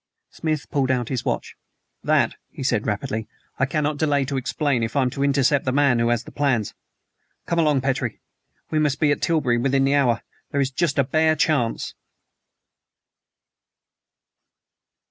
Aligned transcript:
Smith 0.31 0.67
pulled 0.71 0.89
out 0.89 1.09
his 1.09 1.23
watch. 1.23 1.55
"That," 2.03 2.33
he 2.49 2.63
said 2.63 2.87
rapidly, 2.87 3.27
"I 3.59 3.67
cannot 3.67 3.97
delay 3.97 4.25
to 4.25 4.35
explain 4.35 4.81
if 4.81 4.95
I'm 4.95 5.11
to 5.11 5.23
intercept 5.23 5.63
the 5.63 5.71
man 5.71 5.99
who 5.99 6.09
has 6.09 6.23
the 6.23 6.31
plans. 6.31 6.73
Come 7.45 7.59
along, 7.59 7.81
Petrie; 7.81 8.19
we 8.71 8.79
must 8.79 8.99
be 8.99 9.11
at 9.11 9.21
Tilbury 9.21 9.59
within 9.59 9.83
the 9.85 9.93
hour. 9.93 10.23
There 10.49 10.59
is 10.59 10.71
just 10.71 10.97
a 10.97 11.03
bare 11.03 11.35
chance." 11.35 11.93